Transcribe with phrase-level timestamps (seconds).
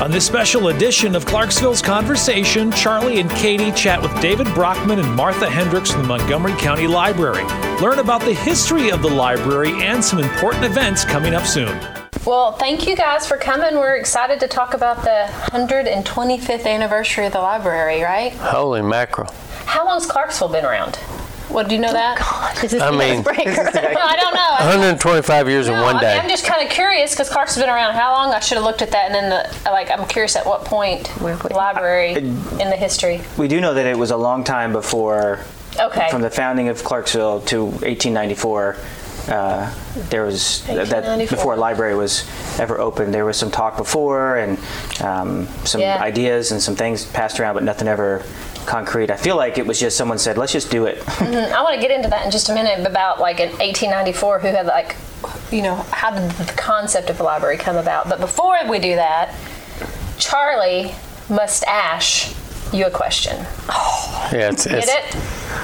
[0.00, 5.14] On this special edition of Clarksville's Conversation, Charlie and Katie chat with David Brockman and
[5.14, 7.44] Martha Hendricks from the Montgomery County Library.
[7.82, 11.78] Learn about the history of the library and some important events coming up soon.
[12.24, 13.74] Well, thank you guys for coming.
[13.74, 18.32] We're excited to talk about the 125th anniversary of the library, right?
[18.32, 19.30] Holy mackerel.
[19.66, 20.98] How long's Clarksville been around?
[21.50, 22.60] What do you know that?
[22.64, 23.50] Is this I mean- icebreaker?
[23.74, 24.66] I don't know.
[24.66, 26.12] 125 years in No, one I day.
[26.14, 28.32] mean, I'm just kind of curious because Clark's been around how long?
[28.32, 29.90] I should have looked at that and then the like.
[29.90, 32.34] I'm curious at what point Where we- library in
[32.70, 33.20] the history.
[33.36, 35.40] We do know that it was a long time before,
[35.78, 36.08] Okay.
[36.10, 38.76] from the founding of Clarksville to 1894.
[39.28, 39.72] Uh,
[40.08, 42.24] there was that before a library was
[42.58, 43.12] ever opened.
[43.14, 44.58] There was some talk before and
[45.02, 46.00] um, some Yeah.
[46.00, 48.24] ideas and some things passed around, but nothing ever
[48.66, 49.10] concrete.
[49.10, 51.54] I feel like it was just someone said, "Let's just do it." Mm-hmm.
[51.54, 54.48] I want to get into that in just a minute about like in 1894 who
[54.48, 54.96] had like,
[55.52, 58.08] you know, how did the concept of the library come about?
[58.08, 59.34] But before we do that,
[60.18, 60.94] Charlie
[61.28, 62.34] must ask
[62.72, 63.36] you a question.
[64.32, 65.14] Yeah, it's, Get it's, it?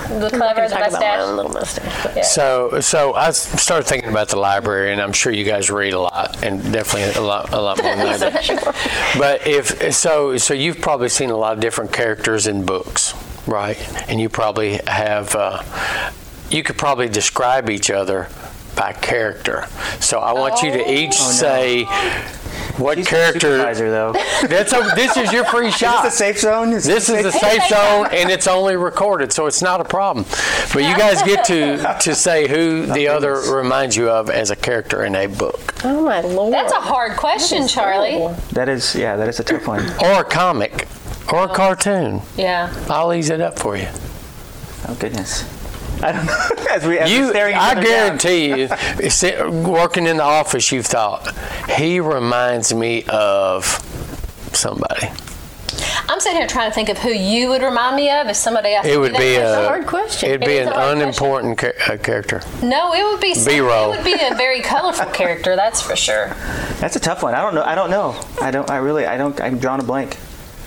[0.09, 1.37] The I'm clever, gonna the talk about my mustache.
[1.37, 2.17] little mustache.
[2.17, 2.23] Yeah.
[2.23, 5.93] So, so I s- started thinking about the library, and I'm sure you guys read
[5.95, 9.19] a lot, and definitely a lot, a lot more than I do.
[9.19, 13.15] But if so, so you've probably seen a lot of different characters in books,
[13.47, 13.77] right?
[14.09, 15.35] And you probably have.
[15.35, 15.63] Uh,
[16.51, 18.29] you could probably describe each other
[18.77, 19.67] by character.
[20.01, 21.85] So I want you to each say
[22.79, 23.41] what She's the character.
[23.41, 24.13] supervisor, though.
[24.49, 26.05] That's a, this is your free shot.
[26.07, 26.73] Is this a safe zone?
[26.73, 30.25] Is This is a safe zone, and it's only recorded, so it's not a problem.
[30.73, 34.57] But you guys get to to say who the other reminds you of as a
[34.57, 36.53] character in a book, Oh my lord.
[36.53, 38.11] That's a hard question, Charlie.
[38.11, 38.37] terrible.
[38.53, 39.85] That is, yeah, that is a tough one.
[40.03, 40.89] or a comic,
[41.33, 41.55] or a oh.
[41.55, 42.23] cartoon.
[42.37, 42.73] Yeah.
[42.89, 43.89] I'll ease it up for you.
[44.89, 45.45] Oh goodness.
[46.07, 46.65] I don't know.
[46.71, 48.19] As we, as You, staring I other down.
[48.19, 48.69] guarantee you,
[49.71, 51.35] working in the office, you've thought
[51.71, 53.65] he reminds me of
[54.53, 55.09] somebody.
[56.09, 58.71] I'm sitting here trying to think of who you would remind me of if somebody
[58.71, 59.59] asked It me would that be question.
[59.59, 60.29] a, a hard question.
[60.31, 62.43] It'd be is an unimportant ca- uh, character.
[62.63, 63.93] No, it would be B-roll.
[63.93, 66.29] It would be a very colorful character, that's for sure.
[66.81, 67.35] That's a tough one.
[67.35, 67.65] I don't know.
[67.65, 68.19] I don't know.
[68.41, 68.71] I don't.
[68.71, 69.05] I really.
[69.07, 69.39] I don't.
[69.41, 70.17] I'm drawing a blank.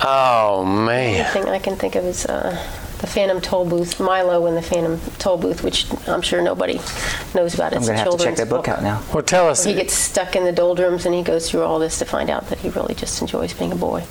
[0.02, 1.12] Oh man.
[1.12, 1.32] The man.
[1.32, 2.56] thing I can think of is uh,
[3.00, 6.74] the Phantom Toll Booth, Milo in the Phantom Toll Booth, which I'm sure nobody
[7.34, 7.72] knows about.
[7.74, 9.02] I'm gonna have to check that book out now.
[9.12, 9.64] Well, tell us.
[9.64, 12.48] He gets stuck in the doldrums and he goes through all this to find out
[12.48, 14.04] that he really just enjoys being a boy.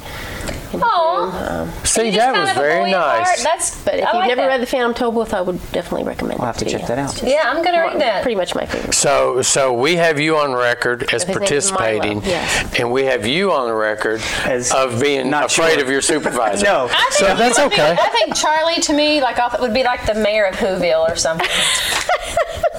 [0.47, 1.17] in his Aw.
[1.17, 1.69] room.
[1.69, 3.19] Um, See, that was very boy at heart.
[3.27, 3.43] nice.
[3.43, 3.83] That's.
[3.83, 4.47] but if I you've like never that.
[4.47, 6.81] read the Phantom Toll Booth, I would definitely recommend I'll it have to to check
[6.81, 6.87] you.
[6.87, 7.21] that out.
[7.23, 8.23] Yeah, I'm gonna read that.
[8.23, 8.93] Pretty much my favorite.
[8.93, 12.79] So, so we have you on record as His name is Milo, participating, yes.
[12.79, 15.83] and we have you on the record As of being not afraid sure.
[15.83, 16.65] of your supervisor.
[16.69, 16.85] No.
[16.91, 17.95] I think So that's okay.
[17.99, 21.15] I think Charlie to me, like, off- would be like the mayor of Whoville or
[21.15, 21.47] something.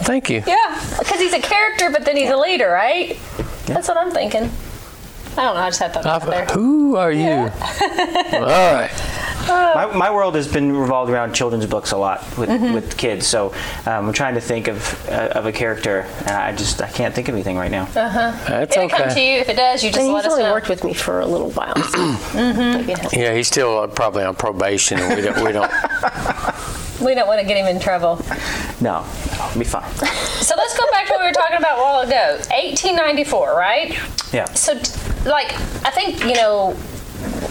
[0.03, 0.43] Thank you.
[0.47, 3.19] yeah, because he's a character, but then he's a leader, right?
[3.67, 4.51] That's what I'm thinking.
[5.37, 5.61] I don't know.
[5.61, 7.31] I just had that who are you?
[7.31, 8.91] All right.
[9.75, 12.75] My, my world has been revolved around children's books a lot with, Mm-hmm.
[12.75, 13.27] with kids.
[13.27, 13.53] So
[13.87, 17.15] um, I'm trying to think of uh, of a character, and I just I can't
[17.15, 17.85] think of anything right now.
[17.95, 19.39] Uh That's It'll come to you.
[19.39, 20.53] If it does, you just And let he's us only know.
[20.53, 21.77] worked with me for a little while.
[21.77, 21.99] So
[22.35, 25.45] maybe it has- Yeah, he's still uh, probably on probation, and we don't.
[25.45, 25.71] We don't.
[27.01, 28.21] We don't want to get him in trouble.
[28.83, 29.91] No, it'll be fine.
[30.41, 32.37] So let's go back to what we were talking about a while ago.
[32.51, 33.99] 1894, right?
[34.35, 34.45] Yeah.
[34.53, 34.75] So,
[35.25, 35.53] like,
[35.87, 36.77] I think, you know,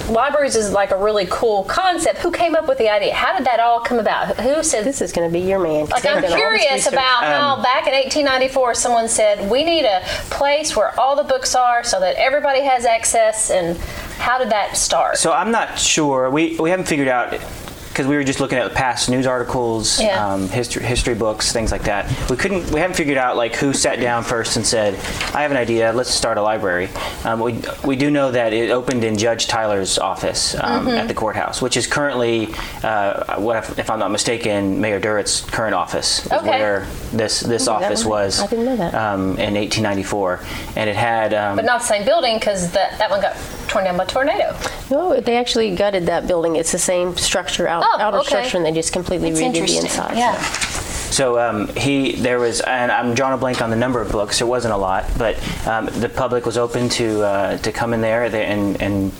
[0.09, 2.19] libraries is like a really cool concept.
[2.19, 3.13] Who came up with the idea?
[3.13, 4.37] How did that all come about?
[4.39, 5.85] Who said This is going to be your man?
[5.85, 6.93] Like I'm done all this curious research.
[6.93, 11.23] about how um, back in 1894 someone said we need a place where all the
[11.23, 13.77] books are so that everybody has access and
[14.17, 15.17] how did that start?
[15.17, 16.29] So I'm not sure.
[16.29, 17.33] We we haven't figured out
[17.99, 20.25] because we were just looking at past news articles, Yeah.
[20.25, 22.07] um, history history books, things like that.
[22.29, 22.71] We couldn't.
[22.71, 24.93] We haven't figured out like who sat down first and said,
[25.35, 25.91] "I have an idea.
[25.91, 26.87] Let's start a library."
[27.25, 30.97] Um, we we do know that it opened in Judge Tyler's office um, Mm-hmm.
[30.97, 32.47] at the courthouse, which is currently,
[32.83, 36.47] uh, what if, if I'm not mistaken, Mayor Durrett's current office is Okay.
[36.47, 38.39] where this this office was.
[38.39, 38.93] I didn't know that.
[38.95, 40.39] Um, in 1894,
[40.77, 41.33] and it had.
[41.33, 43.35] Um, but not the same building because that, that one got
[43.69, 44.55] torn down by tornado.
[44.91, 46.55] No, they actually gutted that building.
[46.55, 48.27] It's the same structure, out, Oh, outer okay.
[48.27, 50.17] structure, and they just completely It's redid the inside.
[50.17, 50.35] Yeah.
[51.09, 54.39] So um, he, there was, and I'm drawing a blank on the number of books.
[54.39, 55.37] There wasn't a lot, but
[55.67, 59.11] um, the public was open to uh, to come in there and and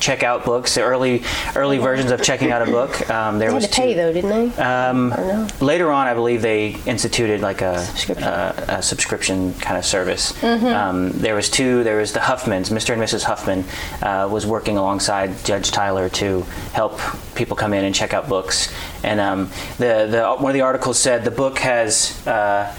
[0.00, 0.74] check out books.
[0.74, 1.22] The early
[1.56, 3.08] early versions of checking out a book.
[3.10, 4.62] Um, there They had was to pay two- though, didn't they?
[4.62, 5.48] Um, no?
[5.60, 8.24] later on, I believe they instituted like a Subscription.
[8.24, 10.42] uh, a subscription kind of service.
[10.42, 11.82] Um, there was two.
[11.84, 12.70] There was the Huffmans.
[12.70, 12.92] Mr.
[12.94, 13.22] and Mrs.
[13.24, 13.64] Huffman
[14.02, 17.00] uh, was working alongside Judge Tyler to help
[17.34, 18.72] people come in and check out books.
[19.02, 22.26] And um, the the one of the articles said the book has.
[22.26, 22.74] Uh,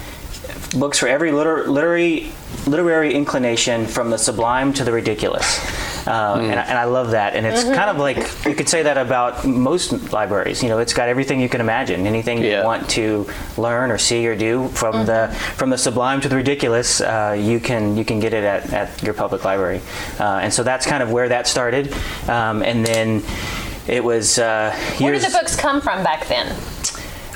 [0.76, 2.32] Books for every liter- literary
[2.66, 5.58] literary inclination, from the sublime to the ridiculous.
[6.06, 7.34] Uh, and, I, and I love that.
[7.34, 8.16] And it's kind of like
[8.46, 10.62] you could say that about most libraries.
[10.62, 12.60] You know, it's got everything you can imagine, anything Yeah.
[12.60, 13.26] you want to
[13.56, 17.00] learn or see or do, from the from the sublime to the ridiculous.
[17.00, 19.80] Uh, you can you can get it at, at your public library,
[20.20, 21.92] uh, and so that's kind of where that started.
[22.28, 23.22] Um, and then
[23.88, 26.46] it was uh, Where did the books come from back then?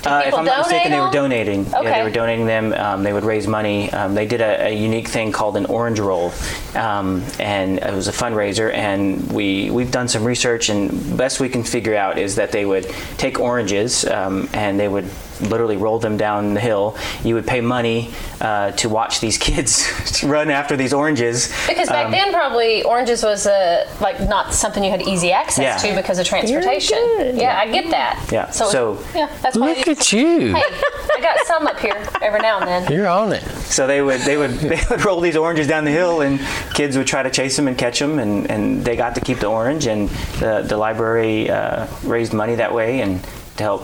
[0.05, 1.65] Uh, if I'm not mistaken, they were donating.
[1.65, 1.91] Yeah, Okay.
[1.91, 2.73] they were donating them.
[2.73, 3.91] Um, they would raise money.
[3.91, 6.33] Um, they did a, a unique thing called an orange roll,
[6.75, 8.73] um, and it was a fundraiser.
[8.73, 12.65] And we we've done some research, and best we can figure out is that they
[12.65, 12.85] would
[13.17, 15.05] take oranges um, and they would
[15.41, 16.95] literally roll them down the hill.
[17.23, 21.47] You would pay money uh, to watch these kids run after these oranges.
[21.67, 25.63] Because back Um, then, probably oranges was a like not something you had easy access
[25.83, 25.89] Yeah.
[25.89, 26.97] to because of transportation.
[26.97, 27.35] good.
[27.37, 28.29] Yeah, I get that.
[28.31, 29.73] Yeah, So, so- yeah, that's why.
[29.73, 30.53] Look at you.
[30.55, 32.91] Hey, I got some up here every now and then.
[32.91, 33.43] You're on it.
[33.43, 36.39] So they would they would they would roll these oranges down the hill, and
[36.73, 39.39] kids would try to chase them and catch them, and, and they got to keep
[39.39, 40.09] the orange, and
[40.39, 43.21] the the library uh, raised money that way, and
[43.57, 43.83] to help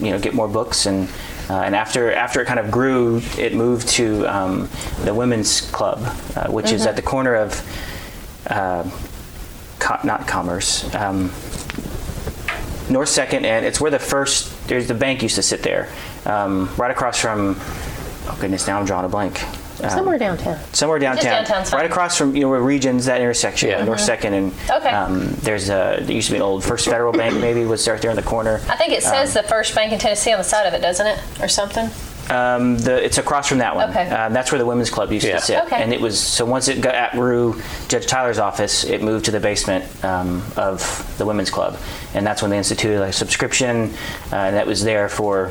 [0.00, 1.08] you know get more books, and
[1.50, 4.68] uh, and after after it kind of grew, it moved to um,
[5.04, 5.98] the women's club,
[6.36, 7.60] uh, which is at the corner of
[8.48, 8.88] uh,
[9.78, 10.92] co- not Commerce.
[10.94, 11.30] Um,
[12.90, 15.88] North Second, and it's where the first there's the bank used to sit there,
[16.24, 17.56] um, right across from.
[18.30, 19.40] Oh goodness, now I'm drawing a blank.
[19.82, 20.58] Um, Somewhere downtown.
[20.72, 21.80] somewhere downtown, downtown's fine.
[21.82, 23.84] right across from you know Regions that intersection, Yeah.
[23.84, 24.90] North Second, and Okay.
[24.90, 28.00] um, there's a there used to be an old First Federal Bank maybe was right
[28.00, 28.60] there in the corner.
[28.68, 31.06] I think it says the first bank in Tennessee on the side of it, doesn't
[31.06, 31.88] it, or something?
[32.30, 33.88] Um, the, it's across from that one.
[33.88, 34.06] Okay.
[34.10, 35.36] Um, that's where the women's club used Yeah.
[35.38, 35.62] to sit.
[35.64, 35.76] Okay.
[35.82, 37.58] And it was so once it got outgrew
[37.88, 41.78] Judge Tyler's office, it moved to the basement um, of the women's club,
[42.14, 43.94] and that's when they instituted a subscription,
[44.32, 45.50] uh, and that was there for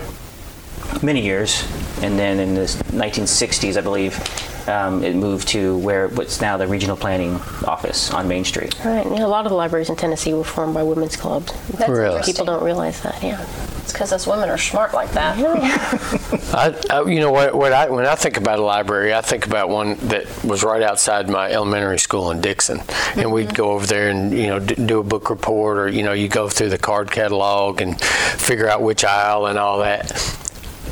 [1.03, 1.63] many years.
[2.01, 4.19] And then in the 1960s, I believe,
[4.67, 7.35] um, it moved to where what's now the regional planning
[7.65, 8.75] office on Main Street.
[8.83, 9.05] Right.
[9.05, 11.53] You know, a lot of the libraries in Tennessee were formed by women's clubs.
[11.69, 12.05] That's Really?
[12.17, 12.33] interesting.
[12.33, 13.21] People don't realize that.
[13.23, 13.41] Yeah.
[13.81, 15.37] It's because us women are smart like that.
[16.53, 17.55] I, I, you know what?
[17.55, 20.81] What I when I think about a library, I think about one that was right
[20.81, 22.81] outside my elementary school in Dixon,
[23.15, 26.03] and we'd go over there and you know d- do a book report, or you
[26.03, 30.11] know you go through the card catalog and figure out which aisle and all that.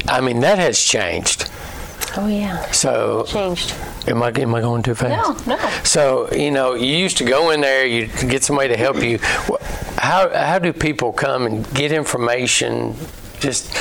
[0.07, 1.50] I mean that has changed.
[2.18, 2.72] Oh yeah.
[2.72, 3.74] So Changed.
[4.07, 5.48] am I am I going too fast?
[5.48, 5.69] No, no.
[5.84, 9.19] So you know, you used to go in there, you get somebody to help you.
[9.98, 12.96] How how do people come and get information?
[13.40, 13.75] Just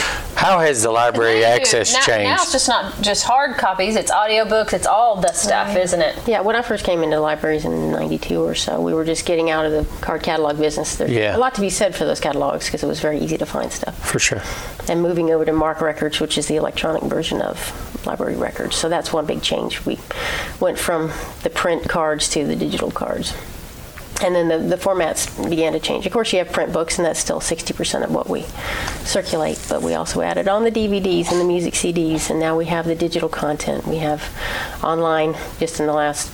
[0.44, 2.29] how has the library Now you- access now, changed?
[2.29, 4.73] Now it's just not just hard copies; it's audiobooks.
[4.73, 6.17] It's all the stuff, isn't it?
[6.26, 9.50] Yeah, when I first came into libraries in '92 or so, we were just getting
[9.50, 10.96] out of the card catalog business.
[10.96, 11.37] There's Yeah.
[11.37, 13.73] a lot to be said for those catalogs because it was very easy to find
[13.73, 13.96] stuff.
[14.06, 14.43] For sure.
[14.88, 17.56] And moving over to MARC Records, which is the electronic version of
[18.06, 19.85] library records, so that's one big change.
[19.87, 19.99] We
[20.61, 21.11] went from
[21.43, 23.32] the print cards to the digital cards.
[24.22, 26.06] And then the, the formats began to change.
[26.06, 28.43] Of course, you have print books, and that's still 60% of what we
[29.05, 29.61] circulate.
[29.69, 32.87] But we also added on the DVDs and the music CDs, and now we have
[32.87, 33.87] the digital content.
[33.87, 34.22] We have
[34.82, 35.34] online.
[35.58, 36.31] Just in the last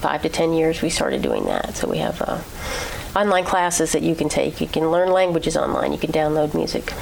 [0.00, 1.76] five to 10 years, we started doing that.
[1.76, 2.40] So we have uh,
[3.18, 4.60] online classes that you can take.
[4.60, 5.92] You can learn languages online.
[5.92, 6.92] You can download music.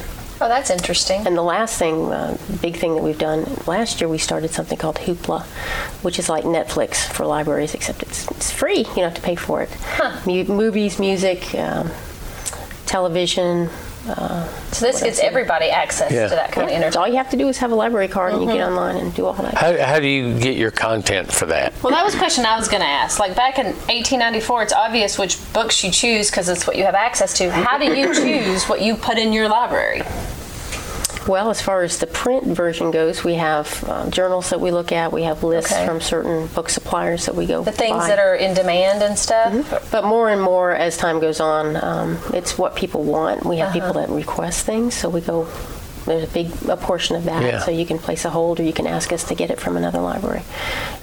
[0.43, 1.25] Oh, that's interesting.
[1.27, 4.77] And the last thing, uh, big thing that we've done last year, we started something
[4.77, 5.43] called Hoopla,
[6.03, 8.79] which is like Netflix for libraries, except it's, it's free.
[8.79, 9.69] You don't have to pay for it.
[10.25, 11.91] Mu- movies, music, um,
[12.87, 13.69] television.
[14.07, 16.27] Uh, So this gives everybody access Yeah.
[16.27, 16.97] to that kind of yeah, internet.
[16.97, 19.13] all you have to do is have a library card, and you get online and
[19.13, 19.53] do all that.
[19.53, 21.71] How, how do you get your content for that?
[21.83, 23.19] Well, that was a question I was going to ask.
[23.19, 26.95] Like back in 1894, it's obvious which books you choose because it's what you have
[26.95, 27.51] access to.
[27.51, 30.01] How do you choose what you put in your library?
[31.27, 34.91] Well, as far as the print version goes, we have uh, journals that we look
[34.91, 35.11] at.
[35.11, 35.85] We have lists Okay.
[35.85, 37.63] from certain book suppliers that we go.
[37.63, 38.07] The things buy.
[38.07, 39.89] that are in demand and stuff.
[39.91, 43.45] But more and more as time goes on, um, it's what people want.
[43.45, 43.79] We have Uh-huh.
[43.91, 45.47] people that request things, so we go.
[46.05, 47.59] There's a big a portion of that, Yeah.
[47.59, 49.77] so you can place a hold or you can ask us to get it from
[49.77, 50.41] another library.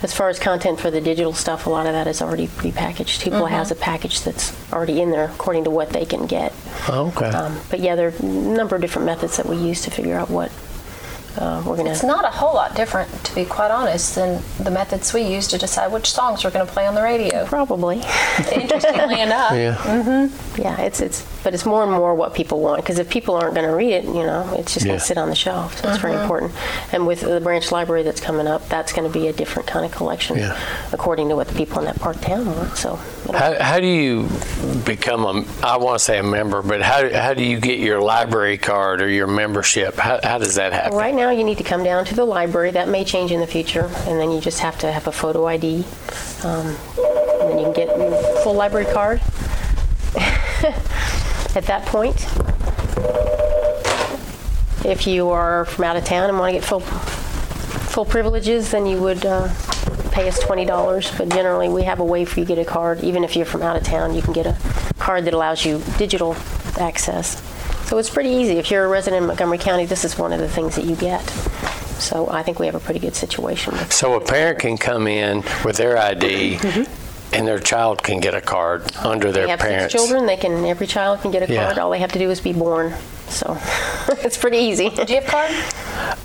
[0.02, 3.22] As far as content for the digital stuff, a lot of that is already prepackaged.
[3.22, 3.54] People Mm-hmm.
[3.54, 6.52] has a package that's already in there according to what they can get.
[6.88, 7.26] Okay.
[7.26, 10.16] Um, but yeah, there are a number of different methods that we use to figure
[10.16, 10.50] out what
[11.36, 11.90] uh, we're gonna.
[11.90, 15.46] It's not a whole lot different, to be quite honest, than the methods we use
[15.48, 17.46] to decide which songs we're going to play on the radio.
[17.46, 18.02] Probably,
[18.52, 19.52] Interestingly enough.
[19.52, 20.28] yeah.
[20.56, 20.80] yeah.
[20.80, 23.66] It's it's, but it's more and more what people want because if people aren't going
[23.66, 24.90] to read it, you know, it's just Yeah.
[24.90, 25.78] going to sit on the shelf.
[25.80, 26.52] So it's very important.
[26.92, 29.84] And with the branch library that's coming up, that's going to be a different kind
[29.84, 30.58] of collection Yeah.
[30.92, 32.76] according to what the people in that part of town want.
[32.76, 32.96] So.
[33.32, 34.28] How, how do you
[34.84, 38.00] become a, I want to say a member, but how, how do you get your
[38.00, 39.96] library card or your membership?
[39.96, 40.96] How, how does that happen?
[40.96, 42.70] Right now, you need to come down to the library.
[42.72, 45.46] That may change in the future, and then you just have to have a photo
[45.46, 45.84] ID.
[46.44, 46.76] Um,
[47.40, 49.20] and then you can get a full library card.
[51.56, 52.14] At that point,
[54.84, 58.86] if you are from out of town and want to get full full privileges, then
[58.86, 59.48] you would uh,
[60.12, 61.10] pay us twenty dollars.
[61.16, 63.02] But generally, we have a way for you to get a card.
[63.02, 64.56] Even if you're from out of town, you can get a
[64.98, 66.36] card that allows you digital
[66.78, 67.42] access.
[67.88, 68.58] So it's pretty easy.
[68.58, 70.94] If you're a resident in Montgomery County, this is one of the things that you
[70.96, 71.22] get.
[71.98, 73.74] So I think we have a pretty good situation.
[73.90, 76.58] So a parent can come in with their ID
[77.32, 79.92] and their child can get a card under their They have parents.
[79.92, 80.26] six children.
[80.26, 80.64] They can.
[80.64, 81.66] Every child can get a Yeah.
[81.66, 81.78] card.
[81.78, 82.94] All they have to do is be born.
[83.28, 83.58] So
[84.24, 84.88] it's pretty easy.
[84.88, 85.50] Do you have a card?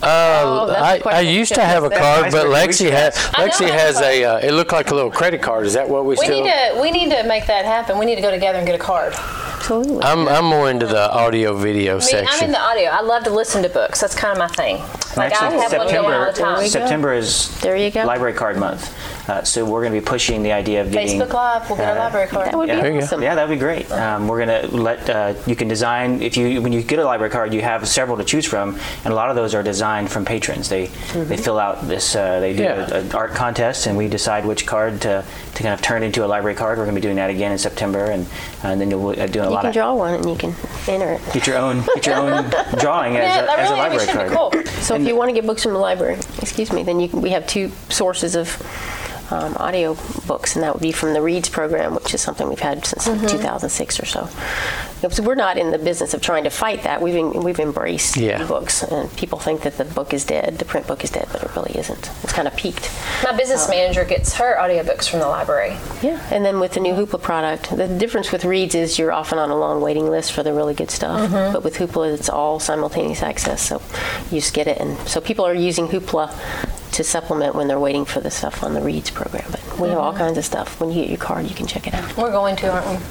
[0.02, 4.24] Oh, I, I used to have a card, but Lexi has Lexi has a a.
[4.36, 5.66] Uh, it looked like a little credit card.
[5.66, 6.44] Is that what we, We still?
[6.44, 7.98] need to we need to make that happen.
[7.98, 9.14] We need to go together and get a card.
[9.16, 10.04] Absolutely.
[10.04, 12.28] I'm I'm more into the audio video I mean, section.
[12.40, 12.90] I'm in the audio.
[12.90, 14.00] I love to listen to books.
[14.02, 14.78] That's kind of my thing.
[15.18, 16.34] Like I Actually, have one all the September time.
[16.36, 16.68] There we go.
[16.70, 18.04] September is There you go.
[18.06, 18.94] Library Card Month,
[19.28, 21.70] uh, so we're going to be pushing the idea of getting Facebook Live.
[21.70, 22.48] We'll get a uh, library card.
[22.48, 22.82] that would be Yeah.
[22.82, 23.22] There awesome.
[23.22, 23.90] Yeah, that'd be great.
[23.92, 27.32] Um, we're gonna let uh, you can design if you when you get a library
[27.32, 30.26] card, you have several to choose from, and a lot of those are designed from
[30.26, 30.70] patrons.
[30.70, 31.30] They Mm-hmm.
[31.30, 32.94] they fill out this uh, they do Yeah.
[32.94, 35.24] an art contest, and we decide which card to,
[35.56, 36.78] to kind of turn into a library card.
[36.78, 38.26] We're gonna be doing that again in September, and,
[38.64, 40.54] and then you'll uh, doing a You lot can of draw one and you can
[40.88, 41.22] enter it.
[41.34, 42.50] get your own get your own
[42.80, 44.30] drawing as, Yeah, a, that as a library card.
[44.30, 44.82] be cool.
[44.82, 47.22] So if you want to get books from the library, excuse me, then you can,
[47.22, 48.48] we have two sources of
[49.32, 49.96] um, audio
[50.28, 53.08] books, and that would be from the READS program, which is something we've had since
[53.08, 53.28] Mm-hmm.
[53.28, 54.30] 2006 or so.
[55.10, 57.02] So we're not in the business of trying to fight that.
[57.02, 58.46] We've en- we've embraced Yeah.
[58.48, 61.44] books, and people think that the book is dead, the print book is dead, but
[61.44, 62.10] it really isn't.
[62.24, 62.90] It's kind of peaked.
[63.24, 65.76] My business manager gets her audiobooks from the library.
[66.02, 69.40] Yeah, and then with the new Hoopla product, the difference with READS is you're often
[69.40, 71.20] on a long waiting list for the really good stuff.
[71.30, 71.52] Mm-hmm.
[71.54, 73.82] But with Hoopla, it's all simultaneous access, so
[74.32, 74.78] you just get it.
[74.80, 76.32] And so people are using Hoopla
[76.94, 79.46] to supplement when they're waiting for the stuff on the READS program.
[79.52, 80.00] But we have Mm-hmm.
[80.00, 80.80] all kinds of stuff.
[80.80, 82.16] When you get your card, you can check it out.
[82.18, 83.06] We're going to, aren't we?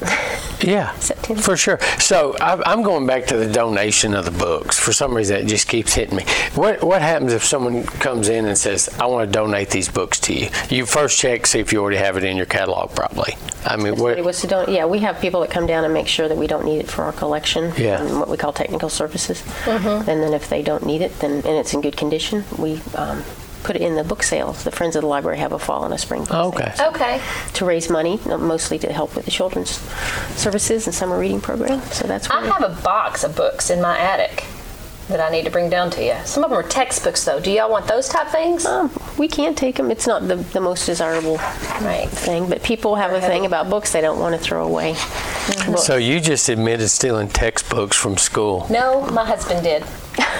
[0.60, 1.40] Yeah, September.
[1.40, 1.78] for sure.
[2.00, 4.76] So I, I'm going back to the donation of the books.
[4.76, 6.24] For some reason, it just keeps hitting me.
[6.56, 10.18] What What happens if someone comes in and says, "I want to donate these books
[10.20, 10.48] to you"?
[10.68, 13.36] You first check see if you already have it in your catalog, probably.
[13.64, 14.22] I mean, what?
[14.24, 16.48] was to don- yeah, we have people that come down and make sure that we
[16.48, 17.72] don't need it for our collection.
[17.76, 18.02] Yeah.
[18.02, 19.42] And what we call technical services.
[19.64, 20.10] Mm-hmm.
[20.10, 23.22] And then if they don't need it, then and it's in good condition, we um,
[23.62, 24.64] put it in the book sales.
[24.64, 26.72] The Friends of the Library have a fall and a spring book Oh, okay.
[26.74, 27.20] sale Okay.
[27.54, 29.70] to raise money, uh, mostly to help with the children's
[30.36, 31.80] services and summer reading program.
[31.92, 34.44] So that's I have a box of books in my attic
[35.08, 36.14] that I need to bring down to you.
[36.26, 37.40] Some of them are textbooks, though.
[37.40, 38.66] Do y'all want those type things?
[38.66, 39.90] um, we can't take them.
[39.90, 41.36] It's not the, the most desirable
[41.80, 42.08] Right.
[42.10, 44.96] thing, but people have a thing about books they don't want to throw away.
[45.66, 45.84] Books.
[45.84, 48.66] So you just admitted stealing textbooks from school.
[48.70, 49.84] No, my husband did.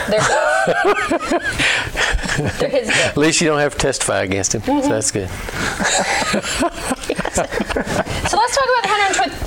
[0.09, 0.21] They're,
[2.59, 4.63] They're his At least you don't have to testify against him.
[4.63, 4.83] Mm-hmm.
[4.83, 5.29] So that's good.
[7.39, 8.89] So let's talk about the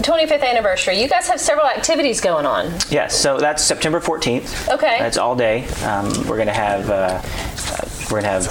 [0.02, 1.00] 125th anniversary.
[1.02, 2.72] You guys have several activities going on.
[2.90, 4.74] Yes, so that's September 14th.
[4.74, 4.98] Okay.
[4.98, 5.68] That's all day.
[5.84, 8.48] Um, we're gonna have uh, uh, we're gonna have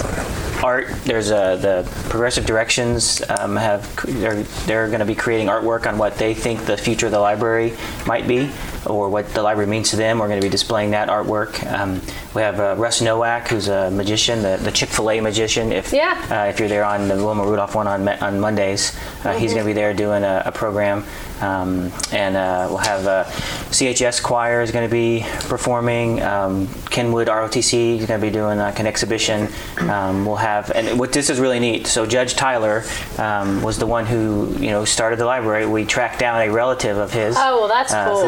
[0.63, 0.87] art.
[1.03, 6.17] There's uh, the Progressive Directions um, have they're they're gonna be creating artwork on what
[6.17, 7.73] they think the future of the library
[8.05, 8.49] might be,
[8.85, 10.19] or what the library means to them.
[10.19, 11.65] We're gonna be displaying that artwork.
[11.71, 12.01] Um,
[12.33, 15.71] we have uh, Russ Nowak, who's a magician, the, the Chick Fil A magician.
[15.71, 16.17] If Yeah.
[16.29, 18.95] uh, if you're there on the Wilma Rudolph one on on Mondays,
[19.25, 21.03] uh, he's going to be there doing a, a program,
[21.41, 23.23] um, and uh, we'll have uh,
[23.71, 26.21] CHS Choir is going to be performing.
[26.21, 29.47] Um, Kenwood ROTC is going to be doing like an exhibition.
[29.79, 31.87] Um, we'll have, and what this is really neat.
[31.87, 32.83] So Judge Tyler
[33.17, 35.65] um, was the one who you know started the library.
[35.65, 37.35] We tracked down a relative of his.
[37.37, 38.21] Oh, well, that's uh, cool.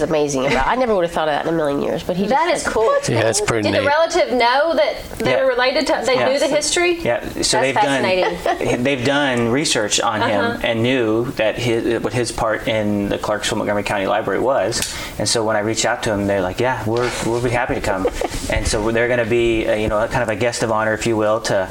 [0.00, 0.66] That's what he lives- is amazing about.
[0.68, 2.52] I never would have thought of that in a million years, but he just That
[2.54, 2.92] is has- cool.
[3.08, 5.40] Yeah, that's pretty Did the relative know that they Yeah.
[5.40, 6.02] related to?
[6.04, 6.28] They Yeah.
[6.28, 6.98] knew the history.
[7.00, 8.38] Yeah, so That's they've fascinating.
[8.44, 10.28] done they've done research on Uh-huh.
[10.52, 14.80] him and knew that his what his part in the Clarksville Montgomery County Library was.
[15.18, 17.74] And so when I reached out to them, they're like, "Yeah, we're we'll be happy
[17.74, 18.06] to come."
[18.50, 20.94] and so they're going to be uh, you know kind of a guest of honor,
[20.94, 21.68] if you will, to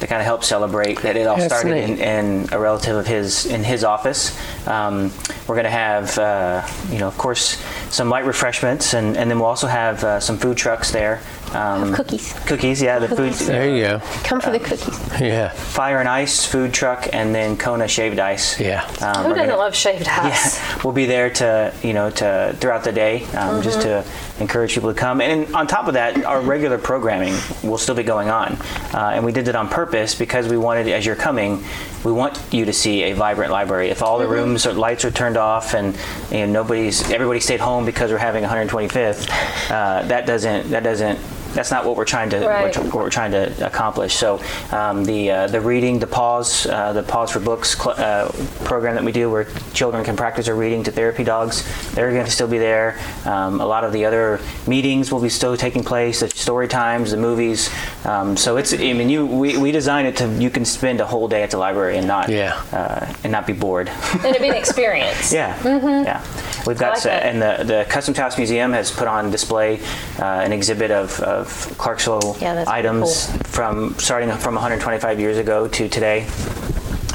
[0.00, 3.46] to kind of help celebrate that it all started in, in a relative of his
[3.46, 4.36] in his office.
[4.66, 5.12] Um,
[5.46, 9.38] we're going to have uh, you know of course some light refreshments, and, and then
[9.38, 11.20] we'll also have uh, some food trucks there.
[11.54, 12.32] Um, Cookies.
[12.46, 13.32] Cookies, yeah, the food.
[13.32, 13.98] There you go.
[14.24, 14.98] Come for the cookies.
[15.20, 15.48] Yeah.
[15.50, 18.60] Fire and Ice food truck, and then Kona shaved ice.
[18.60, 18.82] Yeah.
[19.00, 20.58] Um, Who we're doesn't gonna- love shaved ice?
[20.58, 24.04] Yeah, we'll be there to you know to throughout the day, um, just to
[24.40, 25.20] encourage people to come.
[25.20, 28.52] And on top of that, our regular programming will still be going on,
[28.92, 31.64] uh, and we did it on purpose because we wanted, as you're coming,
[32.04, 33.88] we want you to see a vibrant library.
[33.88, 35.96] If all the rooms or lights are turned off and
[36.30, 39.28] you know, nobody's everybody stayed home because we're having 125th,
[39.70, 41.18] uh, that doesn't that doesn't
[41.54, 42.76] that's not what we're trying to Right.
[42.76, 44.14] what we're trying to accomplish.
[44.14, 44.40] So
[44.72, 48.28] um, the uh, the reading, the paws, uh, the paws for books cl- uh,
[48.64, 51.64] program that we do, where children can practice their reading to therapy dogs,
[51.94, 52.98] they're going to still be there.
[53.24, 56.20] Um, a lot of the other meetings will be still taking place.
[56.20, 57.70] The story times, the movies.
[58.04, 61.06] Um, so it's I mean you we, we design it to you can spend a
[61.06, 62.60] whole day at the library and not Yeah.
[62.72, 63.90] uh, and not be bored.
[64.18, 65.32] And it'd be an experience.
[65.32, 66.24] Yeah, yeah.
[66.66, 67.22] We've got, like that.
[67.24, 69.80] and the, the Custom House Museum has put on display
[70.18, 73.38] uh, an exhibit of, of Clarksville Yeah, items cool.
[73.44, 76.26] from starting from 125 years ago to today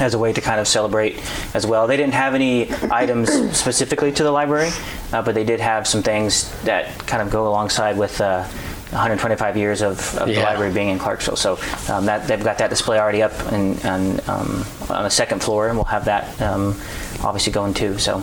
[0.00, 1.20] as a way to kind of celebrate
[1.54, 1.86] as well.
[1.86, 4.70] They didn't have any items specifically to the library,
[5.12, 8.20] uh, but they did have some things that kind of go alongside with.
[8.20, 8.46] Uh,
[8.94, 11.58] 125 years of, of the library being in Clarksville, so
[11.92, 15.66] um, that they've got that display already up and, and um, on the second floor,
[15.66, 16.80] and we'll have that um,
[17.24, 17.98] obviously going too.
[17.98, 18.22] So,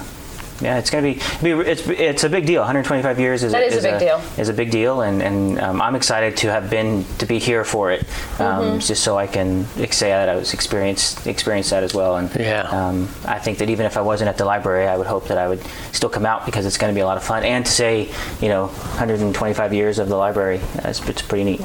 [0.62, 2.62] yeah, it's going to be, be it's it's a big deal.
[2.62, 4.22] 125 years is That is a big deal.
[4.38, 7.63] Is a big deal, and and um, I'm excited to have been to be here
[7.63, 8.01] for it,
[8.39, 8.80] um, Mm-hmm.
[8.80, 12.18] just so I can say that I was experienced experienced that as well.
[12.18, 12.62] And Yeah.
[12.70, 15.38] um, I think that even if I wasn't at the library, I would hope that
[15.38, 17.44] I would still come out because it's going to be a lot of fun.
[17.44, 18.10] And to say,
[18.41, 21.62] you know, 125 years of the library, uh, it's, it's pretty neat.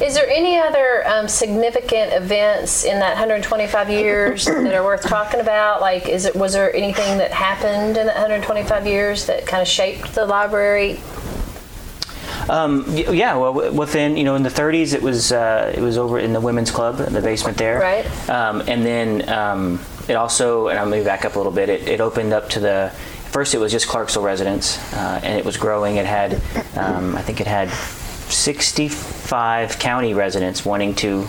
[0.00, 5.40] Is there any other um, significant events in that 125 years that are worth talking
[5.40, 5.80] about?
[5.80, 9.66] Like, is it was there anything that happened in that 125 years that kind of
[9.66, 11.00] shaped the library?
[12.48, 16.18] Um, yeah, well, within you know in the 30s, it was uh, it was over
[16.18, 17.80] in the women's club, in the basement there.
[17.80, 18.30] Right.
[18.30, 21.68] Um, and then um, it also, and I'll move back up a little bit.
[21.68, 22.92] It, it opened up to the
[23.30, 23.52] first.
[23.52, 25.96] It was just Clarksville residents, uh, and it was growing.
[25.96, 26.34] It had,
[26.76, 27.68] um, I think, it had
[28.32, 31.26] 65 county residents wanting to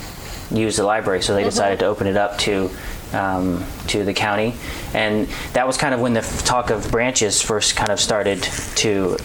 [0.52, 1.50] use the library, so they mm-hmm.
[1.50, 2.70] decided to open it up to
[3.14, 4.54] um, to the county,
[4.94, 8.44] and that was kind of when the f- talk of branches first kind of started
[8.76, 9.18] to.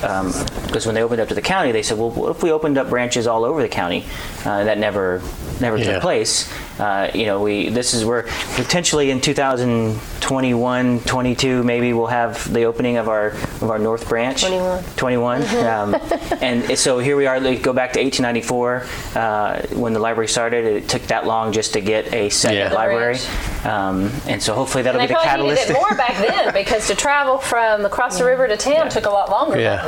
[0.66, 2.78] Because when they opened up to the county, they said, "Well, what if we opened
[2.78, 4.04] up branches all over the county?"
[4.44, 5.20] Uh, that never
[5.60, 5.92] never Yeah.
[5.94, 6.50] took place.
[6.80, 8.22] Uh, you know, we this is where
[8.56, 13.28] potentially in 2021, 22, maybe we'll have the opening of our
[13.60, 14.40] of our North Branch.
[14.40, 14.82] 21.
[14.96, 15.42] 21.
[15.66, 15.96] Um,
[16.40, 17.38] and so here we are.
[17.40, 20.64] Like, go back to 1894 uh, when the library started.
[20.64, 22.72] It took that long just to get a second Yeah.
[22.74, 23.66] library, Branch.
[23.74, 25.62] Um, and so hopefully that'll And be they the catalyst.
[25.68, 29.06] needed it more back then because to travel from across the river to town took
[29.06, 29.76] a lot longer Yeah.
[29.84, 29.86] back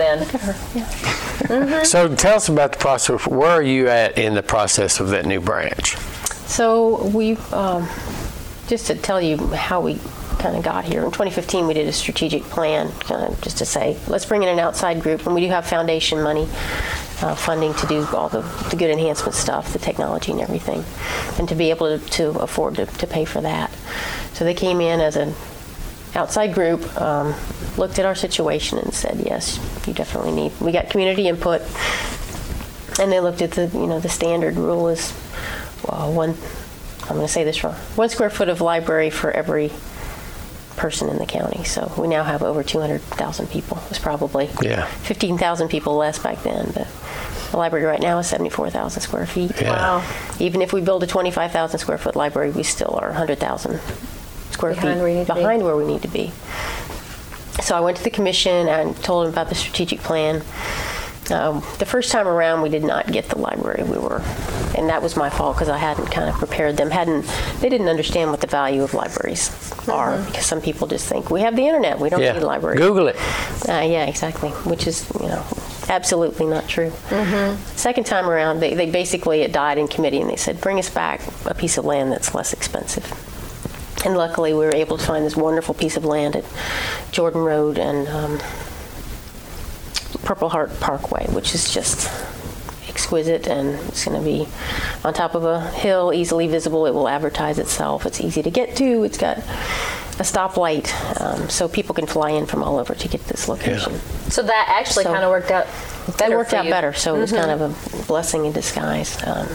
[0.69, 0.87] then.
[1.85, 3.25] So tell us about the process.
[3.27, 5.97] Where are you at in the process of that new branch?
[6.49, 7.89] So we, um,
[8.67, 10.01] just to tell you how we
[10.41, 11.01] kind of got here.
[11.05, 14.49] In 2015, we did a strategic plan, kind of just to say, let's bring in
[14.49, 16.49] an outside group, and we do have foundation money.
[17.23, 20.85] Uh, funding to do all the, the good enhancement stuff, the technology and everything,
[21.39, 23.71] and to be able to, to afford to, to pay for that.
[24.35, 25.35] So they came in as an
[26.15, 27.35] outside group, um,
[27.79, 30.53] looked at our situation and said, yes, you definitely need.
[30.61, 31.63] We got community input,
[32.99, 35.13] and they looked at the you know the standard rule is
[35.89, 36.35] well, one.
[37.03, 37.75] I'm going to say this wrong.
[37.95, 39.71] One square foot of library for every
[40.77, 41.65] person in the county.
[41.65, 43.79] So we now have over 200,000 people.
[43.79, 44.85] It was probably Yeah.
[44.87, 46.87] 15,000 people less back then, but
[47.51, 49.53] the library right now is 74,000 square feet.
[49.61, 49.71] Yeah.
[50.01, 50.05] Wow.
[50.39, 53.81] Even if we build a 25,000 square foot library, we still are 100,000
[54.51, 55.41] square Behind feet where you need to be.
[55.41, 56.33] behind where we need to be.
[57.63, 60.43] So I went to the commission and told them about the strategic plan.
[61.31, 63.83] Um, the first time around, we did not get the library.
[63.83, 64.21] We were,
[64.77, 66.91] and that was my fault because I hadn't kind of prepared them.
[66.91, 67.25] hadn't
[67.61, 69.51] They didn't understand what the value of libraries
[69.89, 72.33] are because some people just think we have the internet, we don't Yeah.
[72.33, 72.79] need libraries.
[72.81, 73.17] Google it.
[73.69, 74.51] Uh, yeah, exactly.
[74.51, 75.43] Which is, you know,
[75.89, 76.93] absolutely not true.
[77.77, 80.91] Second time around, they, they basically it died in committee, and they said, "Bring us
[80.91, 83.05] back a piece of land that's less expensive."
[84.05, 86.45] And luckily, we were able to find this wonderful piece of land at
[87.13, 88.39] Jordan Road and um,
[90.25, 92.09] Purple Heart Parkway, which is just
[93.01, 94.49] exquisite and it's going to be
[95.05, 96.87] on top of a hill, easily visible.
[96.87, 98.07] It will advertise itself.
[98.07, 99.05] It's easy to get to.
[99.05, 100.89] It's got a stoplight,
[101.21, 103.93] um, so people can fly in from all over to get this location.
[104.31, 105.67] So that actually So- kind of worked out.
[106.17, 106.71] That worked out you.
[106.71, 109.19] better, so it was kind of a blessing in disguise.
[109.27, 109.47] Um,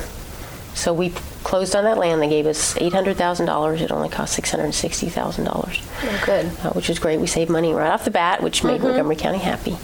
[0.75, 1.09] so we
[1.43, 2.21] closed on that land.
[2.21, 3.81] They gave us $800,000.
[3.81, 6.45] It only cost $660,000 Oh, good.
[6.63, 7.19] uh, which was great.
[7.19, 9.77] We saved money right off the bat, which made Montgomery County happy.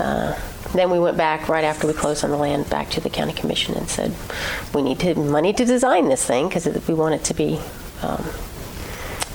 [0.00, 0.34] Uh,
[0.74, 3.32] then we went back right after we closed on the land back to the county
[3.32, 4.14] commission and said,
[4.74, 7.60] we need to, money to design this thing because we want it to be
[8.02, 8.24] um,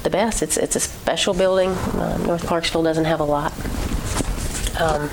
[0.06, 0.42] the best.
[0.42, 1.72] It's it's a special building.
[2.00, 3.52] Um, North Clarksville doesn't have a lot.
[4.80, 5.10] Um,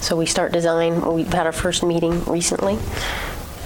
[0.00, 1.00] so we start design.
[1.12, 2.78] We had our first meeting recently,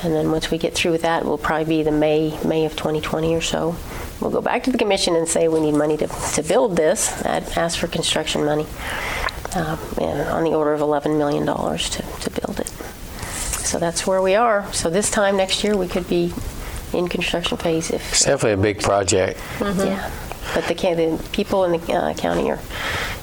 [0.03, 2.77] and then once we get through with that, we'll probably be the May May of
[2.77, 3.77] 2020 or so.
[4.21, 7.25] We'll go back to the commission and say we need money to, to build this.
[7.25, 8.67] Ask for construction money,
[9.55, 12.69] uh, and on the order of 11 million dollars to, to build it.
[13.69, 14.71] So that's where we are.
[14.73, 16.33] So this time next year, we could be
[16.93, 19.39] in construction phase if It's definitely a big project.
[19.61, 20.11] yeah.
[20.55, 22.59] But the, the people in the uh, county are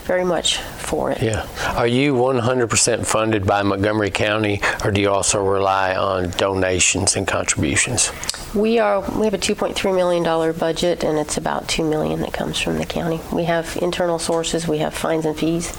[0.06, 1.21] very much for it.
[1.23, 1.47] Yeah.
[1.75, 7.28] Are you 100% funded by Montgomery County, or do you also rely on donations and
[7.28, 8.12] contributions?
[8.56, 12.34] We are we have a 2.3 million dollar budget, and it's about two million that
[12.34, 13.20] comes from the county.
[13.34, 14.68] We have internal sources.
[14.68, 15.78] We have fines and fees.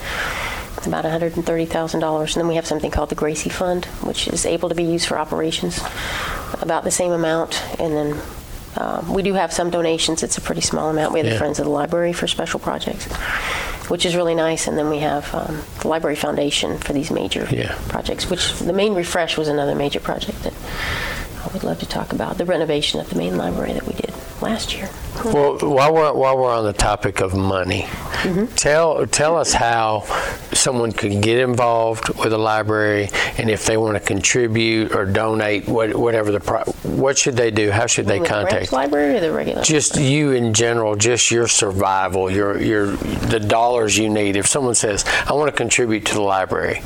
[0.85, 4.75] About $130,000, and then we have something called the Gracie Fund, which is able to
[4.75, 5.81] be used for operations,
[6.61, 7.61] about the same amount.
[7.81, 8.21] And then
[8.77, 10.23] um, we do have some donations.
[10.23, 11.13] It's a pretty small amount.
[11.13, 11.33] We have Yeah.
[11.33, 13.07] the Friends of the Library for special projects,
[13.89, 14.69] which is really nice.
[14.69, 17.75] And then we have um, the Library Foundation for these major Yeah.
[17.89, 20.53] projects, which the main refresh was another major project that
[21.47, 22.39] I would love to talk about.
[22.39, 24.91] The renovation of the main library that we did last year.
[25.25, 28.47] Well, while we're, while we're on the topic of money, mm-hmm.
[28.57, 30.01] tell tell us how
[30.53, 35.69] someone can get involved with a library, and if they want to contribute or donate,
[35.69, 37.71] what, whatever the pro- what should they do?
[37.71, 38.73] How should they the contact?
[38.73, 39.63] library or the regular?
[39.63, 44.37] Just you in general, just your survival, your your the dollars you need.
[44.37, 46.83] If someone says, "I want to contribute to the library,"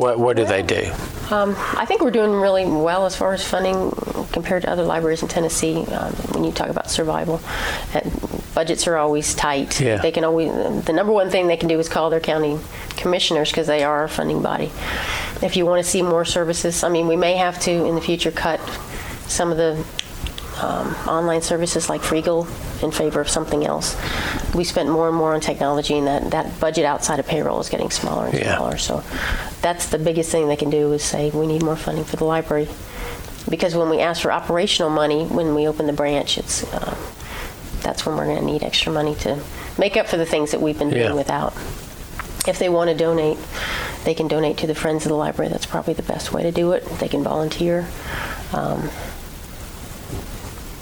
[0.00, 0.90] what what do they do?
[1.30, 3.92] Um, I think we're doing really well as far as funding
[4.32, 5.84] compared to other libraries in Tennessee.
[5.86, 7.40] Um, when you talk about survival,
[8.54, 9.80] budgets are always tight.
[9.80, 9.98] Yeah.
[9.98, 10.50] They can always.
[10.84, 12.58] The number one thing they can do is call their county
[12.96, 14.72] commissioners because they are our funding body.
[15.42, 18.00] If you want to see more services, I mean, we may have to in the
[18.00, 18.60] future cut
[19.26, 19.84] some of the
[20.62, 22.46] um, online services like Freegal
[22.82, 23.96] in favor of something else.
[24.54, 27.68] We spent more and more on technology, and that, that budget outside of payroll is
[27.68, 28.56] getting smaller and Yeah.
[28.56, 28.76] smaller.
[28.78, 29.02] So
[29.62, 32.24] that's the biggest thing they can do is say we need more funding for the
[32.24, 32.68] library.
[33.48, 36.94] Because when we ask for operational money, when we open the branch, it's uh,
[37.82, 39.42] that's when we're going to need extra money to
[39.78, 41.54] make up for the things that we've been doing without.
[42.46, 43.38] If they want to donate,
[44.04, 45.50] they can donate to the Friends of the Library.
[45.50, 46.84] That's probably the best way to do it.
[47.00, 47.86] They can volunteer.
[48.52, 48.90] Um,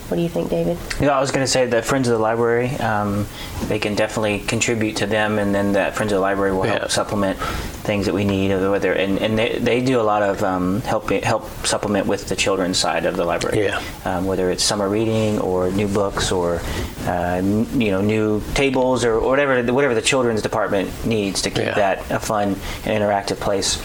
[0.08, 0.78] what do you think, David?
[1.00, 3.26] Yeah, I was going to say the Friends of the Library, um,
[3.66, 6.78] they can definitely contribute to them, and then that Friends of the Library will Yeah.
[6.78, 8.48] help supplement things that we need.
[8.50, 12.36] Whether and, and they, they do a lot of um, help help supplement with the
[12.36, 13.64] children's side of the library.
[13.64, 13.82] Yeah.
[14.04, 16.60] Um, whether it's summer reading or new books or
[17.06, 21.64] uh, n- you know new tables or whatever whatever the children's department needs to keep
[21.64, 21.74] Yeah.
[21.74, 23.78] that a fun and interactive place.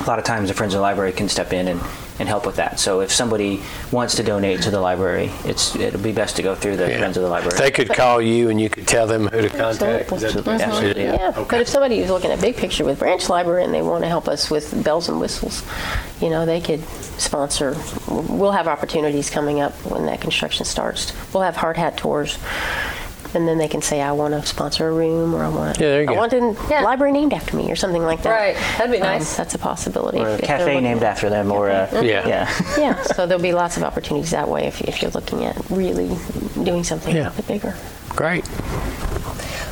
[0.00, 1.80] A lot of times, the Friends of the Library can step in and,
[2.22, 2.78] and help with that.
[2.78, 6.54] So if somebody wants to donate to the library, it's it'll be best to go
[6.54, 6.98] through the Yeah.
[6.98, 7.58] Friends of the Library.
[7.58, 10.12] They could call you, and you could tell them who to contact.
[10.12, 11.20] Is that the best way Absolutely, it?
[11.20, 14.04] Yeah, but if somebody is looking at big picture with Branch Library and they want
[14.04, 15.64] to help us with bells and whistles,
[16.20, 16.84] you know, they could
[17.18, 17.76] sponsor.
[18.06, 21.12] We'll have opportunities coming up when that construction starts.
[21.34, 22.38] We'll have hard hat tours.
[23.34, 25.88] And then they can say, I want to sponsor a room, or I want, Yeah,
[25.88, 26.18] there you I go.
[26.18, 26.82] want a Yeah.
[26.82, 28.30] library named after me, or something like that.
[28.30, 28.56] Right.
[28.76, 29.36] That'd be Um, nice.
[29.36, 30.18] that's a possibility.
[30.18, 32.26] or a if- if cafe named after them, or a, Yeah.
[32.28, 32.48] yeah.
[32.78, 36.10] Yeah, so there'll be lots of opportunities that way if, if you're looking at really
[36.62, 37.28] doing something Yeah.
[37.28, 37.74] a bit bigger.
[38.10, 38.44] Great.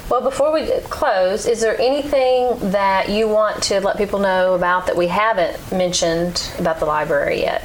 [0.09, 4.87] Well, before we close, is there anything that you want to let people know about
[4.87, 7.62] that we haven't mentioned about the library yet?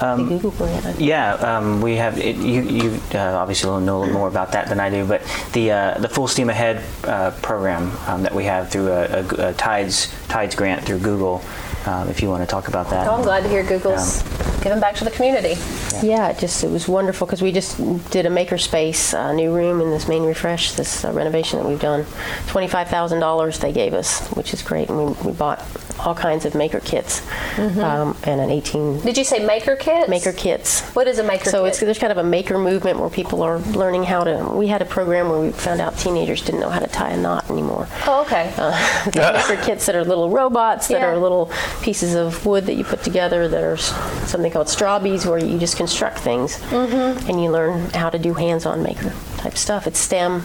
[0.00, 1.00] The Google grant.
[1.00, 2.18] Yeah, um, we have.
[2.18, 5.70] It, you you uh, obviously will know more about that than I do, but the
[5.70, 9.52] uh, the full steam ahead uh, program um, that we have through a, a, a
[9.54, 11.42] Tides Tides grant through Google.
[11.86, 13.06] Um, if you want to talk about that.
[13.08, 14.22] Oh, I'm glad to hear Google's
[14.62, 15.54] giving back to the community.
[16.02, 17.76] Yeah, it just it was wonderful because we just
[18.10, 21.80] did a makerspace uh, new room in this main refresh, this uh, renovation that we've
[21.80, 22.04] done.
[22.48, 25.64] Twenty five thousand dollars they gave us, which is great, and we, we bought
[26.00, 27.20] all kinds of maker kits
[27.58, 30.08] um, and an eighteen Did you say maker kits?
[30.08, 30.80] maker kits.
[30.94, 31.68] What is a maker So kit?
[31.70, 34.50] it's there's kind of a maker movement where people are learning how to.
[34.54, 37.16] We had a program where we found out teenagers didn't know how to tie a
[37.16, 37.88] knot anymore.
[38.06, 38.52] oh, okay.
[38.56, 38.70] Uh,
[39.10, 41.06] the maker kits that are little robots that Yeah.
[41.08, 41.50] are little
[41.82, 45.76] pieces of wood that you put together that are something called strawbees where you just
[45.76, 47.28] construct things Mm-hmm.
[47.28, 50.42] and you learn how to do hands-on maker type stuff it's stem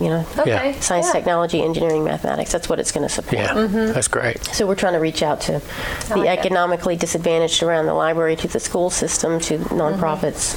[0.00, 0.74] you know okay.
[0.80, 1.12] science yeah.
[1.12, 4.42] technology engineering mathematics that's what it's going to support Yeah, that's great.
[4.46, 5.52] so we're trying to reach out to
[6.08, 6.38] the like that.
[6.40, 10.56] economically disadvantaged around the library, to the school system, to nonprofits,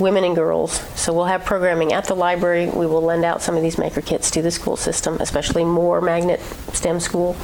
[0.00, 0.80] women and girls.
[0.98, 2.66] So we'll have programming at the library.
[2.66, 6.00] We will lend out some of these maker kits to the school system, especially Moore
[6.00, 6.40] Magnet
[6.72, 7.36] STEM School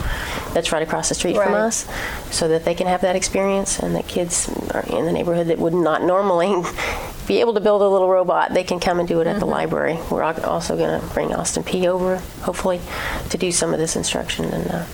[0.53, 1.87] that's right across the street from us,
[2.31, 5.59] so that they can have that experience and that kids are in the neighborhood that
[5.59, 6.63] would not normally
[7.27, 9.47] be able to build a little robot, they can come and do it at the
[9.47, 9.99] library.
[10.11, 12.81] We're also going to bring Austin Peay over, hopefully,
[13.29, 14.71] to do some of this instruction and.
[14.71, 14.87] Uh,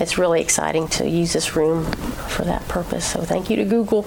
[0.00, 3.04] it's really exciting to use this room for that purpose.
[3.04, 4.06] So thank you to Google.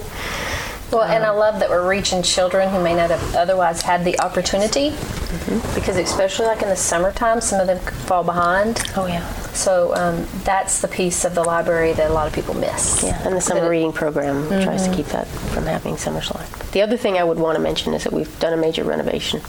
[0.94, 4.20] Well, and I love that we're reaching children who may not have otherwise had the
[4.22, 4.92] opportunity,
[5.34, 5.74] Mm-hmm.
[5.74, 8.84] because especially like in the summertime, some of them fall behind.
[8.96, 9.28] Oh yeah.
[9.54, 13.02] So um, that's the piece of the library that a lot of people miss.
[13.04, 16.22] Yeah, and the summer But it- reading program tries to keep that from happening summer
[16.22, 16.46] slide.
[16.74, 19.42] The other thing I would want to mention is that we've done a major renovation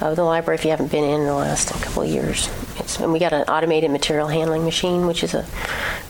[0.00, 0.56] of the library.
[0.56, 2.48] If you haven't been in the last couple of years,
[2.80, 5.46] it's and we got an automated material handling machine, which is a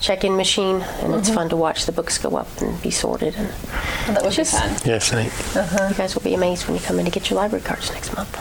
[0.00, 1.36] check-in machine, and it's mm-hmm.
[1.36, 3.34] fun to watch the books go up and be sorted.
[3.36, 4.76] And oh, That would be Just- fun.
[4.84, 5.32] Yes, neat.
[5.56, 5.88] Uh-huh.
[5.90, 8.14] you guys will be amazed when you come in to get your library cards next
[8.14, 8.36] month.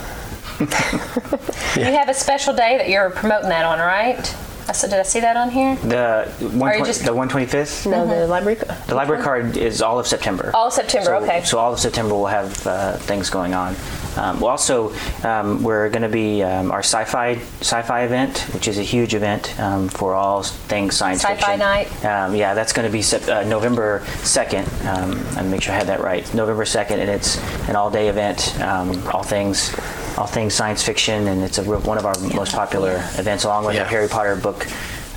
[1.75, 4.35] You have a special day that you're promoting that on, right?
[4.69, 5.75] I said, did I see that on here?
[5.77, 7.89] The one Are just- the 125th.
[7.89, 8.59] No, the library.
[8.85, 10.51] The library card is all of September.
[10.53, 11.43] All of September, So- okay.
[11.43, 13.75] So all of September we'll have uh, things going on.
[14.15, 18.77] Um, we'll also, um, we're going to be um, our sci-fi sci-fi event, which is
[18.77, 21.39] a huge event um, for all things science fiction.
[21.39, 22.05] Sci-fi night?
[22.05, 24.65] Um, yeah, that's going to be Sep- uh, November 2nd.
[24.85, 26.31] Um, and make sure I had that right.
[26.35, 29.73] November 2nd, and it's an all-day event, um, all things.
[30.17, 33.65] All things science fiction, and it's a, real- one of our most popular events, along
[33.65, 33.83] with Yeah.
[33.83, 34.67] our Harry Potter book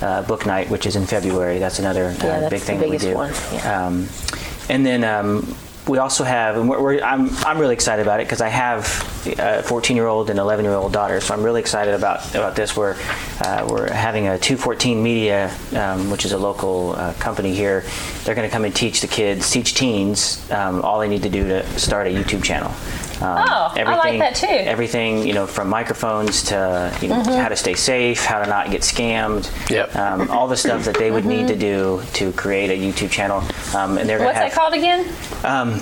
[0.01, 1.59] uh, book night, which is in February.
[1.59, 3.13] That's another uh, that's big the thing that we do.
[3.15, 3.85] one, yeah.
[3.87, 4.07] Um,
[4.69, 5.55] and then um,
[5.87, 8.85] we also have, and we're, we're, I'm, I'm really excited about it because I have
[9.37, 12.55] a 14 year old and 11 year old daughter, so I'm really excited about, about
[12.55, 12.75] this.
[12.75, 12.95] We're,
[13.45, 17.83] uh, we're having a 214 Media, um, which is a local uh, company here.
[18.23, 21.29] They're going to come and teach the kids, teach teens um, all they need to
[21.29, 22.71] do to start a YouTube channel.
[23.23, 24.47] Um, Oh, I like that too.
[24.47, 27.39] Everything, you know, from microphones to you know, Mm-hmm.
[27.41, 29.49] how to stay safe, how to not get scammed.
[29.69, 29.95] Yep.
[29.95, 33.39] Um, all the stuff that they would need to do to create a YouTube channel.
[33.75, 35.07] Um, and they're going What's to that called again?
[35.45, 35.79] um,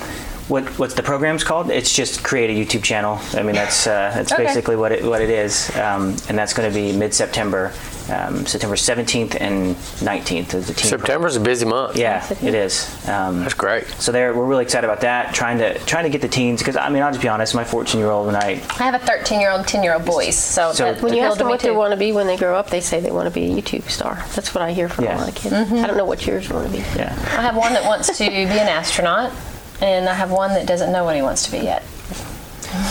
[0.48, 1.70] what what's the program's called?
[1.70, 3.18] It's just create a YouTube channel.
[3.34, 4.44] I mean, that's uh, that's Okay.
[4.44, 7.72] basically what it what it is, um, and that's going to be mid September,
[8.12, 10.90] um, September 17th and 19th is the team.
[10.90, 11.96] September's a busy month.
[11.96, 12.86] Yeah, it is.
[13.08, 13.86] Um, That's great.
[13.98, 15.34] so they're, we're really excited about that.
[15.34, 17.54] Trying to trying to get the teens because I mean I'll just be honest.
[17.54, 20.04] My 14 year old and I I have a 13 year old, 10 year old
[20.04, 20.36] boys.
[20.36, 22.36] So, So- that When you ask them me what they want to be when they
[22.36, 24.16] grow up, they say they want to be a YouTube star.
[24.34, 25.16] That's what I hear from Yeah.
[25.16, 25.54] a lot of kids.
[25.54, 25.76] Mm-hmm.
[25.76, 26.78] I don't know what yours want to be.
[26.96, 27.12] yeah.
[27.38, 29.32] I have one that wants to be an astronaut,
[29.80, 31.82] and I have one that doesn't know what he wants to be yet.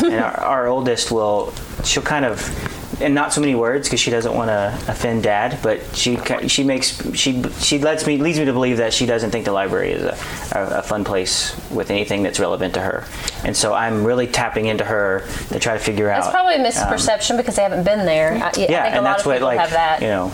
[0.03, 1.53] and our, our oldest will
[1.83, 2.39] she'll kind of
[3.01, 6.63] and not so many words because she doesn't want to offend dad but she she
[6.63, 9.91] makes she she lets me leads me to believe that she doesn't think the library
[9.91, 10.17] is a,
[10.57, 13.05] a, a fun place with anything that's relevant to her
[13.43, 16.59] and so i'm really tapping into her to try to figure out It's probably a
[16.59, 18.33] um, misperception because they haven't been there.
[18.33, 20.01] I, yeah, I think yeah, a and lot that's of what people like have that.
[20.01, 20.31] you know,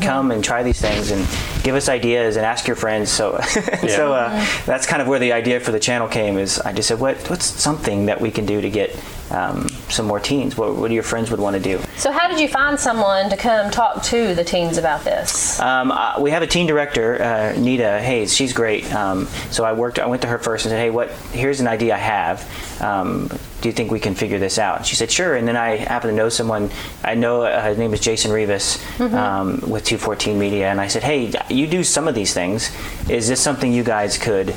[0.00, 1.26] come and try these things and
[1.62, 3.10] give us ideas and ask your friends.
[3.10, 3.38] So,
[3.88, 6.38] so uh, that's kind of where the idea for the channel came.
[6.38, 8.90] Is I just said, what what's something that we can do to get
[9.30, 10.56] um, some more teens?
[10.56, 11.80] What what do your friends would want to do?
[11.96, 15.58] So, how did you find someone to come talk to the teens about this?
[15.60, 18.34] Um, uh, we have a teen director, uh, Nita Hayes.
[18.34, 18.92] She's great.
[18.94, 19.98] Um, so I worked.
[19.98, 21.10] I went to her first and said, "Hey, what?
[21.32, 22.82] Here's an idea I have.
[22.82, 23.28] Um,
[23.60, 26.10] do you think we can figure this out?" She said, "Sure." And then I happen
[26.10, 26.70] to know someone.
[27.04, 31.02] I know uh, his name is Jason Rivas um, with 214 Media, and I said,
[31.02, 32.70] "Hey, you do some of these things.
[33.08, 34.54] Is this something you guys could?"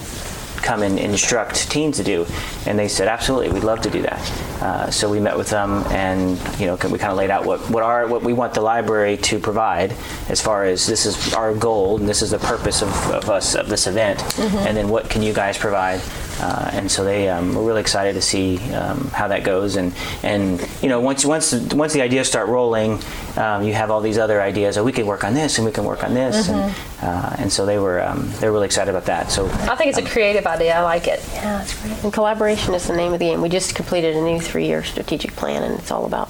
[0.62, 2.26] Come and instruct teens to do.
[2.66, 4.32] And they said absolutely we'd love to do that.
[4.62, 7.60] Uh, so we met with them and you know we kind of laid out what,
[7.70, 9.96] what our what we want the library to provide
[10.30, 13.56] as far as this is our goal and this is the purpose of, of us
[13.56, 14.22] of this event.
[14.40, 16.02] And then what can you guys provide
[16.40, 19.94] uh, and so they um, we're really excited to see um, how that goes and
[20.24, 23.00] and you know once once once the ideas start rolling
[23.38, 25.72] um, you have all these other ideas oh we can work on this and we
[25.72, 29.06] can work on this and uh, and so they were um, they're really excited about
[29.06, 30.76] that so I think it's a creative idea.
[30.78, 31.20] I like it.
[31.34, 32.04] Yeah, that's great.
[32.04, 33.42] And collaboration is the name of the game.
[33.42, 36.30] We just completed a new three-year strategic plan, and it's all about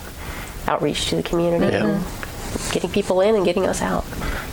[0.67, 1.87] outreach to the community Yeah.
[1.87, 4.05] and getting people in and getting us out.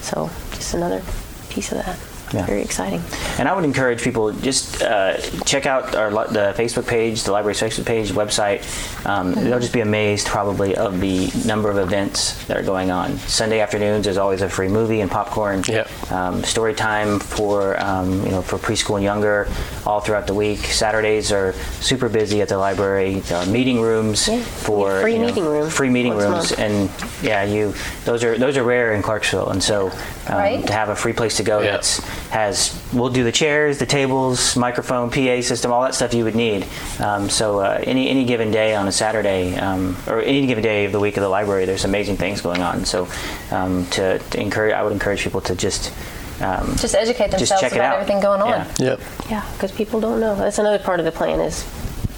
[0.03, 1.03] So just another
[1.51, 1.99] piece of that.
[2.33, 2.45] Yeah.
[2.47, 3.01] Very exciting.
[3.38, 7.33] And I would encourage people just uh, check out our li- the Facebook page, the
[7.33, 8.62] library's Facebook page, website.
[9.07, 13.17] Um, They'll just be amazed probably of the number of events that are going on.
[13.21, 15.62] Sunday afternoons, there's always a free movie and popcorn.
[15.67, 16.12] Yep.
[16.12, 19.49] Um, story time for um, you know for preschool and younger,
[19.87, 20.59] all throughout the week.
[20.59, 23.21] Saturdays are super busy at the library.
[23.21, 24.43] There are meeting rooms Yeah.
[24.43, 26.91] for Free you know, meeting room Free meeting once a rooms, and
[27.23, 27.73] yeah, you
[28.05, 29.87] those are those are rare in Clarksville, and so
[30.27, 30.67] um, Right.
[30.67, 31.73] to have a free place to go Yeah.
[31.73, 36.25] that's has we'll do the chairs, the tables, microphone, PA system, all that stuff you
[36.25, 36.67] would need.
[37.01, 40.85] Um, so uh, any any given day on a Saturday um, or any given day
[40.85, 42.85] of the week of the library, there's amazing things going on.
[42.85, 43.09] So
[43.51, 45.93] um, to, to encourage, I would encourage people to just
[46.41, 48.01] um, Just educate just themselves check it about out.
[48.01, 48.49] everything going on.
[48.51, 48.75] Yeah.
[48.79, 49.01] Yep.
[49.31, 50.37] Yeah, because people don't know.
[50.37, 51.64] That's another part of the plan is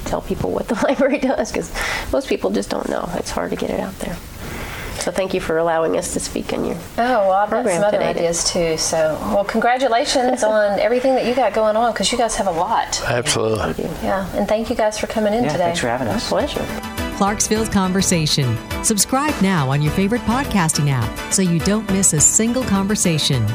[0.07, 1.73] tell people what the library does, because
[2.12, 3.09] most people just don't know.
[3.14, 4.16] It's hard to get it out there.
[5.01, 6.77] So thank you for allowing us to speak on your.
[6.77, 8.11] Oh, well, I've got some other today.
[8.11, 8.77] ideas too.
[8.77, 12.51] So, well, congratulations on everything that you got going on because you guys have a
[12.53, 13.01] lot.
[13.07, 13.85] Absolutely.
[14.03, 15.65] Yeah, and thank you guys for coming in Yeah, today.
[15.65, 16.29] thanks for having us.
[16.29, 16.65] Pleasure.
[17.17, 18.57] Clarksville's Conversation.
[18.83, 23.47] Subscribe now on your favorite podcasting app so you don't miss a single conversation.